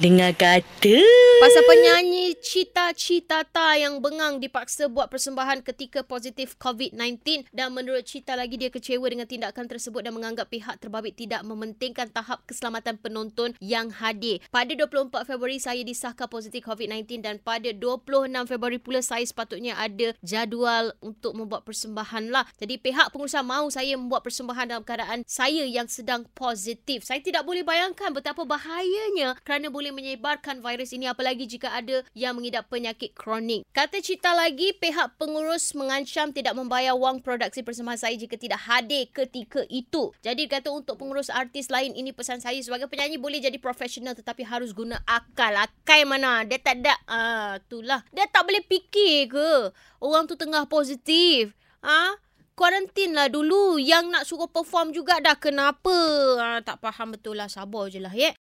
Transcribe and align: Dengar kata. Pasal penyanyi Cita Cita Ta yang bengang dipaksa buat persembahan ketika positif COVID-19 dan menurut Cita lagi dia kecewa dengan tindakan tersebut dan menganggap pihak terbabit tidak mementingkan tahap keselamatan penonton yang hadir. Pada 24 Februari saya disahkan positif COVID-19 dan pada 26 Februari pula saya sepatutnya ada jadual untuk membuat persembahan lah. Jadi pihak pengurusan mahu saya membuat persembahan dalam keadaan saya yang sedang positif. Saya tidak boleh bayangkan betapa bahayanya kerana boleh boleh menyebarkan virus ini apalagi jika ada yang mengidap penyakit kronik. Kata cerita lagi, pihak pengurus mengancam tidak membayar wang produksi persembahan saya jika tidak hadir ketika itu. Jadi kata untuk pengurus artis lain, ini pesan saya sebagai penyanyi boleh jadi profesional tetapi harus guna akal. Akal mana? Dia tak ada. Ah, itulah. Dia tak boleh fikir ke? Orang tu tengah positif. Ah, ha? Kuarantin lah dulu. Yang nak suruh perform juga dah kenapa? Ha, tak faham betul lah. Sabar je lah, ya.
Dengar 0.00 0.32
kata. 0.32 0.96
Pasal 1.40 1.64
penyanyi 1.64 2.36
Cita 2.40 2.92
Cita 2.96 3.44
Ta 3.44 3.76
yang 3.76 4.00
bengang 4.00 4.40
dipaksa 4.40 4.88
buat 4.88 5.12
persembahan 5.12 5.60
ketika 5.60 6.04
positif 6.04 6.56
COVID-19 6.56 7.48
dan 7.52 7.72
menurut 7.72 8.08
Cita 8.08 8.32
lagi 8.32 8.56
dia 8.56 8.72
kecewa 8.72 9.04
dengan 9.08 9.28
tindakan 9.28 9.68
tersebut 9.68 10.00
dan 10.00 10.16
menganggap 10.16 10.48
pihak 10.48 10.80
terbabit 10.80 11.20
tidak 11.20 11.44
mementingkan 11.44 12.08
tahap 12.08 12.40
keselamatan 12.48 12.96
penonton 12.96 13.52
yang 13.60 13.92
hadir. 13.92 14.40
Pada 14.48 14.72
24 14.72 15.28
Februari 15.28 15.60
saya 15.60 15.84
disahkan 15.84 16.32
positif 16.32 16.64
COVID-19 16.64 17.20
dan 17.20 17.36
pada 17.36 17.68
26 17.68 18.48
Februari 18.48 18.80
pula 18.80 19.04
saya 19.04 19.24
sepatutnya 19.24 19.76
ada 19.76 20.16
jadual 20.24 20.96
untuk 21.04 21.36
membuat 21.36 21.68
persembahan 21.68 22.32
lah. 22.32 22.48
Jadi 22.56 22.80
pihak 22.80 23.12
pengurusan 23.12 23.44
mahu 23.44 23.68
saya 23.68 24.00
membuat 24.00 24.24
persembahan 24.24 24.76
dalam 24.76 24.84
keadaan 24.84 25.28
saya 25.28 25.68
yang 25.68 25.92
sedang 25.92 26.24
positif. 26.32 27.04
Saya 27.04 27.20
tidak 27.20 27.44
boleh 27.44 27.60
bayangkan 27.64 28.16
betapa 28.16 28.48
bahayanya 28.48 29.36
kerana 29.44 29.68
boleh 29.68 29.89
boleh 29.90 30.14
menyebarkan 30.14 30.62
virus 30.62 30.94
ini 30.94 31.10
apalagi 31.10 31.50
jika 31.50 31.74
ada 31.74 32.06
yang 32.14 32.38
mengidap 32.38 32.70
penyakit 32.70 33.10
kronik. 33.10 33.66
Kata 33.74 33.98
cerita 33.98 34.30
lagi, 34.30 34.70
pihak 34.70 35.18
pengurus 35.18 35.74
mengancam 35.74 36.30
tidak 36.30 36.54
membayar 36.54 36.94
wang 36.94 37.18
produksi 37.18 37.66
persembahan 37.66 37.98
saya 37.98 38.14
jika 38.14 38.38
tidak 38.38 38.62
hadir 38.70 39.10
ketika 39.10 39.66
itu. 39.66 40.14
Jadi 40.22 40.46
kata 40.46 40.70
untuk 40.70 40.94
pengurus 40.94 41.26
artis 41.26 41.66
lain, 41.74 41.90
ini 41.98 42.14
pesan 42.14 42.38
saya 42.38 42.62
sebagai 42.62 42.86
penyanyi 42.86 43.18
boleh 43.18 43.42
jadi 43.42 43.58
profesional 43.58 44.14
tetapi 44.14 44.46
harus 44.46 44.70
guna 44.70 45.02
akal. 45.10 45.58
Akal 45.58 46.06
mana? 46.06 46.46
Dia 46.46 46.62
tak 46.62 46.86
ada. 46.86 46.94
Ah, 47.10 47.58
itulah. 47.58 48.06
Dia 48.14 48.30
tak 48.30 48.46
boleh 48.46 48.62
fikir 48.62 49.34
ke? 49.34 49.74
Orang 49.98 50.30
tu 50.30 50.38
tengah 50.38 50.70
positif. 50.70 51.50
Ah, 51.82 52.14
ha? 52.14 52.30
Kuarantin 52.60 53.16
lah 53.16 53.32
dulu. 53.32 53.80
Yang 53.80 54.04
nak 54.12 54.24
suruh 54.28 54.44
perform 54.52 54.92
juga 54.92 55.16
dah 55.16 55.32
kenapa? 55.32 55.96
Ha, 56.36 56.60
tak 56.60 56.76
faham 56.84 57.16
betul 57.16 57.40
lah. 57.40 57.48
Sabar 57.48 57.88
je 57.88 57.96
lah, 57.96 58.12
ya. 58.12 58.36